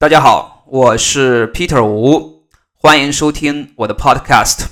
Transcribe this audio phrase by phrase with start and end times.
[0.00, 4.66] 大家好，我是 Peter 吴，欢迎收听我的 Podcast。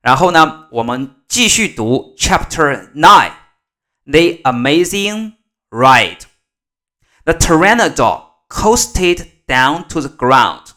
[0.00, 3.32] 然后呢，我们继续读 Chapter Nine,
[4.06, 5.34] The Amazing
[5.68, 6.20] Ride.
[7.24, 10.68] The Pteranodon coasted down to the ground.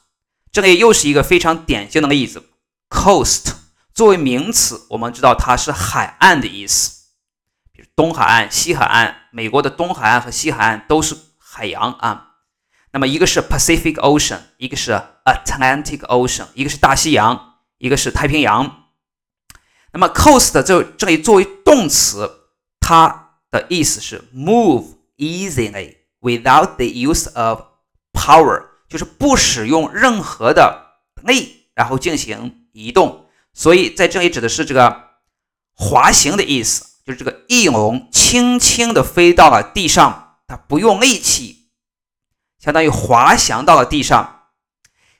[0.52, 2.50] 这里又是一个非常典型的例子。
[2.90, 3.54] Coast
[3.94, 7.06] 作为名词，我们知道它是海岸的意思，
[7.72, 9.16] 比如东海岸、西海岸。
[9.32, 12.26] 美国的东海岸和西海岸都是海洋啊。
[12.92, 18.86] 那么一个是 Pacific Ocean，一个是 Atlantic Ocean，一个是大西洋，一个是太平洋。
[19.94, 22.50] 那么 coast 这这里作为动词，
[22.80, 24.86] 它的意思是 move
[25.18, 27.62] easily without the use of
[28.12, 33.26] power，就是不使用任何的力，然后进行移动。
[33.54, 35.10] 所以在这里指的是这个
[35.74, 41.59] 滑行的意思，就是这个翼龙轻轻地飞到了地上，它不用力气。
[42.59, 44.51] 相当于滑翔到了地上。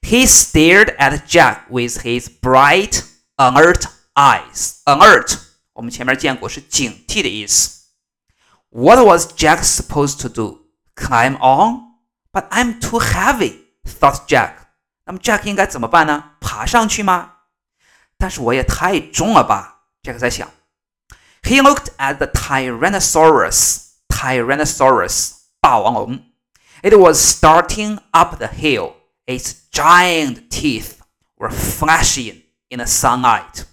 [0.03, 3.05] He stared at Jack with his bright,
[3.37, 4.83] alert eyes.
[4.85, 5.39] Alert，
[5.73, 7.85] 我们前面见过是警惕的意思。
[8.69, 10.67] What was Jack supposed to do?
[10.95, 11.95] Climb on?
[12.33, 14.55] But I'm too heavy, thought Jack.
[15.07, 16.33] 那么 Jack 应该怎么办呢？
[16.41, 17.33] 爬上去吗？
[18.19, 19.85] 但是我也太重了吧？
[20.03, 20.51] Jack 在想。
[21.43, 23.91] He looked at the Tyrannosaurus.
[24.09, 26.25] Tyrannosaurus，霸王龙。
[26.82, 28.96] it was starting up the hill.
[29.26, 31.02] Its giant teeth
[31.38, 33.66] were flashing in the sunlight.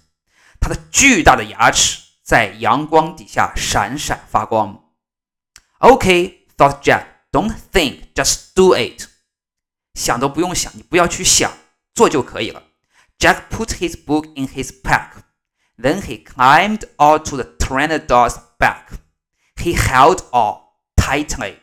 [0.59, 4.83] 它的巨大的牙齿在阳光底下闪闪发光。
[5.79, 7.05] Okay, thought Jack.
[7.31, 9.07] Don't think, just do it.
[9.93, 11.51] 想都不用想，你不要去想，
[11.93, 12.63] 做就可以了。
[13.19, 15.23] Jack put his book in his pack.
[15.77, 18.99] Then he climbed onto the Pteranodon's back.
[19.55, 20.61] He held on
[20.95, 21.57] tightly.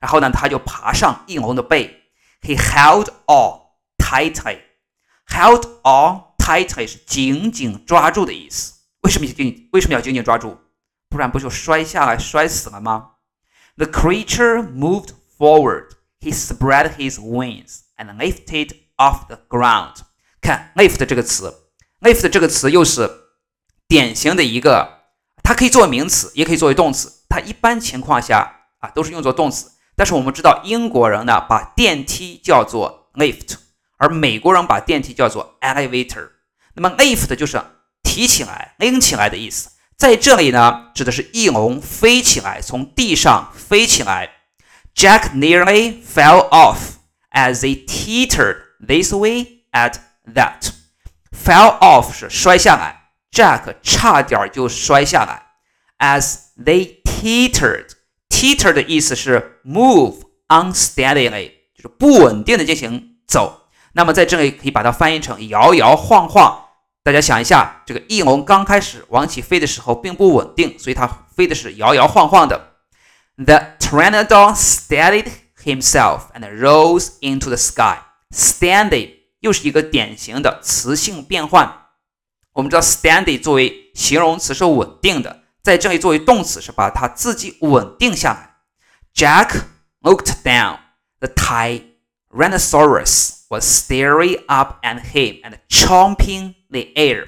[0.00, 2.02] 然后呢，他就爬上翼龙的背。
[2.42, 3.62] He held on
[3.98, 4.60] tightly.
[5.26, 8.74] Held on tightly 是紧紧抓住的意思。
[9.02, 9.68] 为什么紧？
[9.72, 10.56] 为什么要紧紧抓住？
[11.08, 13.12] 不然不就摔下来摔死了吗
[13.76, 15.90] ？The creature moved forward.
[16.20, 19.98] He spread his wings and lifted off the ground.
[20.40, 21.70] 看 lift 这个词
[22.00, 23.10] ，lift 这个词又是
[23.86, 25.02] 典型的一个，
[25.42, 27.24] 它可以作为名词，也可以作为动词。
[27.28, 29.72] 它一般情况下啊都是用作动词。
[29.96, 33.56] 但是我们知道，英国人呢把电梯叫做 lift，
[33.96, 36.28] 而美国人把电梯叫做 elevator。
[36.74, 37.60] 那么 lift 就是
[38.02, 39.70] 提起来、拎起来的意思。
[39.96, 44.30] 在这里呢，指的是翼龙飞起来，从地上飞起来。
[44.94, 46.96] Jack nearly fell off
[47.30, 48.56] as they teetered
[48.86, 49.96] this way at
[50.34, 50.70] that.
[51.32, 55.46] Fell off 是摔下来，Jack 差点就摔下来。
[55.98, 57.88] As they teetered
[58.36, 60.16] Teeter 的意思是 move
[60.48, 63.70] unsteadily，就是不稳定的进行走。
[63.94, 66.66] 那么在这里可以把它翻译成摇摇晃晃。
[67.02, 72.74] 大家想一下，这个翼龙刚开始往起飞的时候并不稳定，所以它飞的是摇摇晃晃的。
[73.38, 75.28] The pteranodon steadied
[75.64, 78.00] himself and rose into the sky.
[78.34, 81.86] Steady 又是一个典型的词性变换。
[82.52, 85.44] 我们知道 steady 作为形容词是稳定的。
[85.65, 88.55] 在这里作为动词是把它自己稳定下来。
[89.13, 89.65] Jack
[90.01, 90.79] looked down.
[91.19, 97.27] The Tyrannosaurus was staring up at him and chomping the air.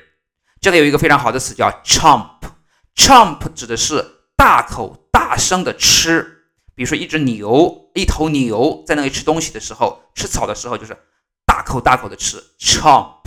[0.59, 4.03] 这里有一个非常好的词叫 chomp。chomp 指的是
[4.35, 6.47] 大口大声的吃。
[6.73, 10.97] 比如说一只牛，一头牛在那里吃东西的时候，吃草的时候就是
[11.45, 12.43] 大口大口的吃。
[12.57, 13.21] chomp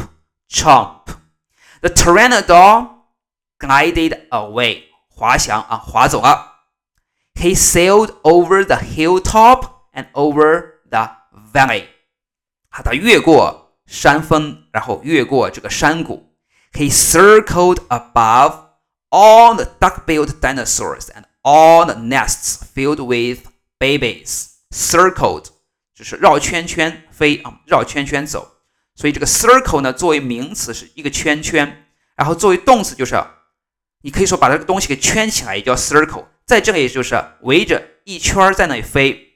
[0.51, 1.05] chomp.
[1.81, 2.89] The pteranodon
[3.61, 4.83] glided away.
[5.21, 6.55] 滑翔啊，滑走了。
[7.35, 11.11] He sailed over the hilltop and over the
[11.53, 11.87] valley。
[12.71, 16.35] 啊，他越过山峰，然后越过这个山谷。
[16.73, 18.69] He circled above
[19.11, 23.47] all the duck-billed dinosaurs and all the nests filled with
[23.79, 24.49] babies.
[24.71, 25.47] Circled
[25.95, 28.57] 就是绕圈圈飞啊，绕圈圈走。
[28.95, 33.23] 所以这个 circle 呢，作为名词是一个圈圈，然后作为动词就是。
[34.04, 39.28] 你可以说把这个东西给圈起来，也叫 circle，在这里就是围着一圈在那里飞。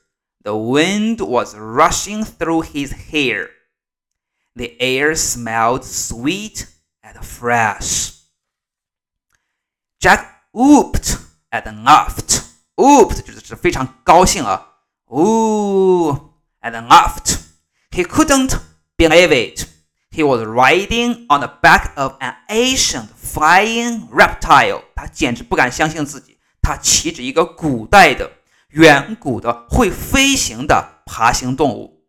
[0.42, 3.50] The wind was rushing through his hair.
[4.54, 6.66] The air smelled sweet
[7.02, 8.14] and fresh.
[10.00, 11.18] Jack whooped
[11.50, 12.42] and laughed.
[12.76, 14.66] Whooped 就是非常高兴啊，
[15.06, 17.38] ooh and laughed.
[17.90, 18.60] He couldn't
[18.96, 19.66] believe it.
[20.13, 24.81] He was riding on the back of an ancient flying reptile.
[24.81, 24.81] reptile。
[24.95, 28.31] 他简直不敢相信自己，他骑着一个古代的、
[28.69, 32.05] 远古的会飞行的爬行动物。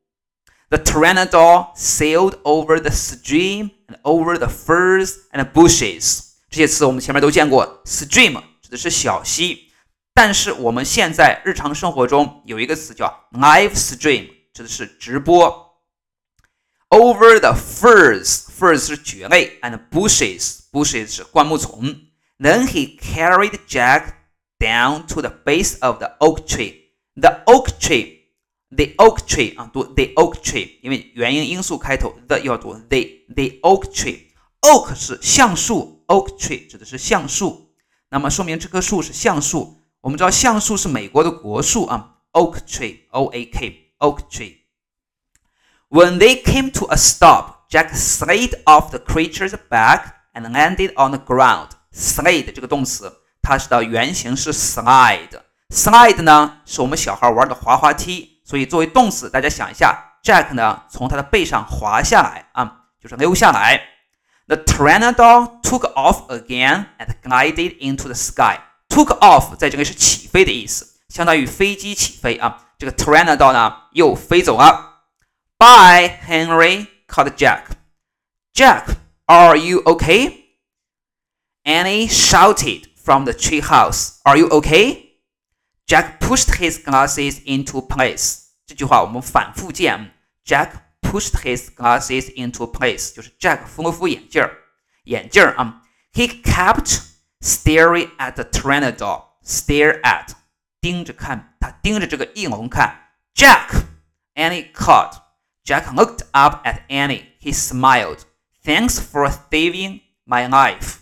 [0.69, 6.21] The pteranodon sailed over the stream and over the ferns and bushes。
[6.51, 9.71] 这些词我们前面都见过，stream 指的是小溪。
[10.13, 15.64] 但是我们现在日常生活中有一个词叫 live stream，指的是直播。
[16.95, 21.83] over the ferns, ferns 是蕨类，and bushes, bushes 是灌木丛。
[22.39, 24.15] Then he carried Jack
[24.61, 26.93] down to the base of the oak tree.
[27.17, 28.19] The oak tree,
[28.71, 33.01] the oak tree 啊，读 the oak tree，因为元音因素开头的要读 the
[33.35, 34.21] the oak tree。
[34.61, 37.75] Oak 是橡树，oak tree 指的是橡树。
[38.11, 39.83] 那么说明这棵树是橡树。
[40.01, 44.64] 我们知道橡树是美国的国树啊，oak tree, O A K, oak tree。
[45.90, 51.20] When they came to a stop, Jack slid off the creature's back and landed on the
[51.20, 51.70] ground.
[51.94, 63.82] Slid 这个动词，它是的原型是 slide。slide 呢是我们小孩玩的滑滑梯，所以作为动词，大家想一下，Jack 呢从他的背上滑下来啊，就是溜下来。
[64.48, 68.60] The pteranodon took off again and glided into the sky.
[68.90, 72.66] Took off 在这里是起飞的意思，相当于飞机起飞啊。
[72.78, 74.93] 这个 pteranodon 呢又飞走了。
[75.59, 77.79] Bye, Henry, called Jack.
[78.53, 78.99] Jack,
[79.29, 80.47] are you okay?
[81.65, 85.13] Annie shouted from the treehouse, Are you okay?
[85.87, 88.41] Jack pushed his glasses into place.
[88.67, 90.13] 这句话我们反复见
[90.45, 90.71] ，Jack
[91.03, 94.51] pushed his glasses into place，就是 Jack 扶了扶眼镜儿，
[95.05, 95.83] 眼镜儿啊。
[96.13, 97.03] He kept
[97.41, 99.25] staring at the Pteranodon.
[99.45, 100.29] Stare at，
[100.81, 103.11] 盯着看，他盯着这个翼龙看。
[103.35, 103.85] Jack,
[104.35, 105.19] Annie caught
[105.64, 107.34] Jack looked up at Annie.
[107.40, 108.26] He smiled.
[108.64, 110.98] Thanks for saving my life.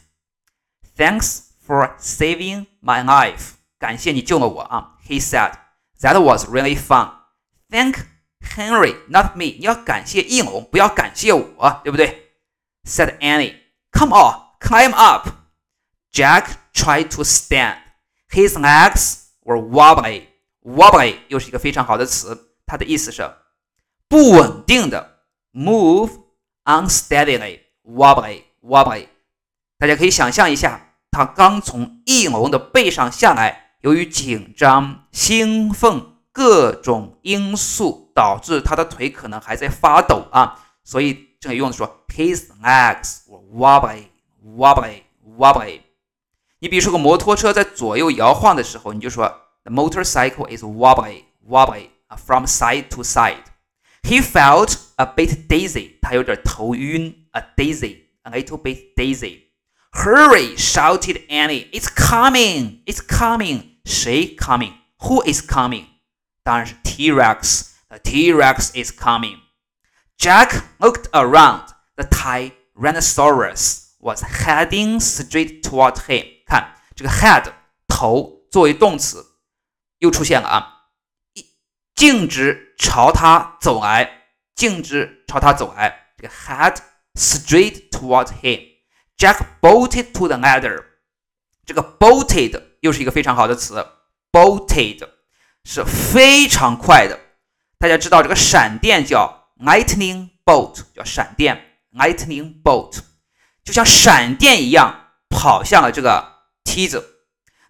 [0.95, 3.53] Thanks for saving my life.
[3.79, 4.97] 感谢你救了我啊。
[5.07, 5.53] He said,
[6.01, 7.11] That was really fun.
[7.69, 8.05] Thank
[8.41, 9.55] Henry, not me.
[9.57, 12.31] 你要感谢翼龙，不要感谢我，对不对？
[12.85, 13.55] Said Annie.
[13.91, 15.29] Come on, climb up.
[16.11, 17.77] Jack tried to stand.
[18.29, 20.27] His legs were wobbly.
[20.63, 23.21] Wobbly 又是一个非常好的词，它的意思是
[24.12, 25.20] 不稳定的
[25.54, 26.10] ，move
[26.66, 29.06] unsteadily, wobbly, wobbly。
[29.78, 40.60] 大家可以想象一下，他刚从翼龙的背上下来，由于紧张、兴奋各种因素，导致他的腿可能还在发抖啊。
[40.84, 44.08] 所以这里用的说，his legs were wobbly,
[44.44, 45.04] wobbly,
[45.38, 45.80] wobbly。
[46.58, 49.26] 你比如说个摩托车在左右摇晃的时候，你就说
[49.64, 53.44] the motorcycle is wobbly, wobbly 啊 from side to side。
[54.03, 55.99] he felt a bit dizzy.
[56.01, 59.43] 他有点头晕，a dizzy, a little bit dizzy.
[59.91, 60.55] Hurry!
[60.57, 61.69] shouted Annie.
[61.71, 62.83] It's coming!
[62.85, 63.77] It's coming!
[63.85, 64.73] 谁 coming?
[64.99, 65.85] Who is coming?
[66.43, 67.71] 当然是 T-Rex.
[67.89, 69.39] The T-Rex is coming.
[70.17, 71.73] Jack looked around.
[71.95, 76.25] The Tyrannosaurus was heading straight toward him.
[76.45, 77.51] 看这个 head
[77.87, 79.25] 头作为动词
[79.99, 80.80] 又出现了啊。
[82.02, 84.24] 径直朝他走来，
[84.56, 86.08] 径直朝他走来。
[86.16, 86.78] 这个 head
[87.14, 88.60] straight towards him.
[89.16, 90.82] Jack bolted to the ladder.
[91.64, 93.86] 这个 bolted 又是一个非常好的词
[94.32, 95.08] ，bolted
[95.62, 97.20] 是非常快的。
[97.78, 102.98] 大家知道这个闪电叫 lightning bolt，叫闪电 lightning bolt，
[103.62, 107.20] 就像闪电一样跑向了这个梯子。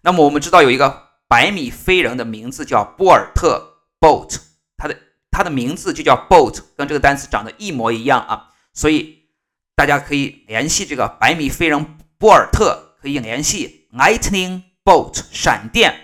[0.01, 3.72] 那么我们知道有一个百米飞人的名字叫波尔特。
[4.03, 4.35] boat，
[4.75, 4.99] 它的
[5.31, 9.29] 它的名字就叫 boat，跟这个单词长得一模一样啊，所以
[9.77, 15.95] 大家可以联系这个百米飞人波尔特，可以联系 lightning bolt 闪电，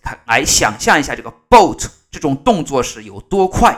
[0.00, 3.76] 看来想象一下这个 boat 这种动作是有多快。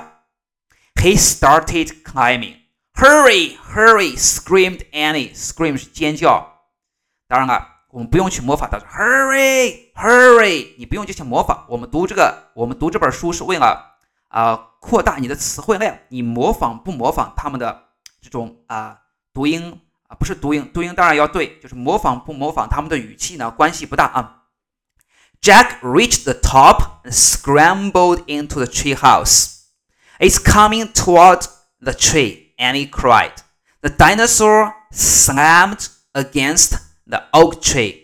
[0.97, 2.57] He started climbing.
[2.95, 4.17] Hurry, hurry!
[4.19, 5.35] screamed Annie.
[5.35, 6.61] Scream 是尖叫。
[7.27, 10.76] 当然了，我们不用去模仿他说 Hurry, hurry！
[10.78, 11.66] 你不用进行模仿。
[11.70, 13.98] 我们读这个，我们读这本书是为了
[14.30, 15.98] 啊扩大你的词汇量。
[16.10, 17.84] 你模仿不模仿他们的
[18.22, 19.00] 这种啊
[19.34, 20.16] 读音啊？
[20.16, 23.52] 不是读音，读音当然要对，就是模仿不模仿他们的语气呢？
[23.52, 24.44] 关系不大啊。
[25.42, 29.54] Jack reached the top and scrambled into the treehouse.
[30.20, 31.46] It's coming toward
[31.80, 33.34] the tree, Annie cried.
[33.82, 38.01] The dinosaur slammed against the oak tree.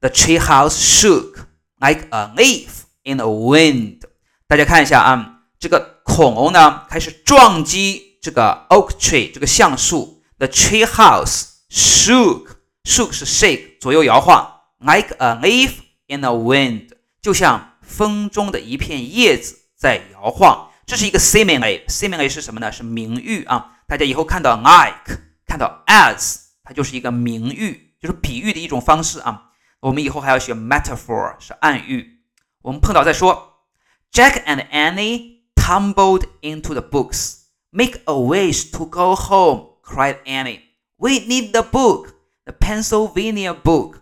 [0.00, 1.46] The treehouse shook
[1.80, 4.02] like a leaf in the wind.
[4.46, 10.22] 大家看一下啊，这个恐龙呢开始撞击这个 oak tree 这个橡树。
[10.38, 15.72] The tree house shook, shook 是 shake 左右摇晃，like a leaf
[16.06, 16.90] in the wind，
[17.20, 20.70] 就像风中的一片叶子在摇晃。
[20.86, 22.70] 这是一个 simile，simile 是什么呢？
[22.70, 23.78] 是名誉啊。
[23.88, 29.47] 大家以后看到 like，看到 as，它就是一个名誉，就是比喻的一种方式啊。
[29.81, 32.21] 我们以后还要学 metaphor，是暗喻。
[32.61, 33.65] 我们碰到再说。
[34.11, 37.45] Jack and Annie tumbled into the books.
[37.71, 40.61] Make a wish to go home, cried Annie.
[40.97, 42.13] We need the book,
[42.45, 44.01] the Pennsylvania book.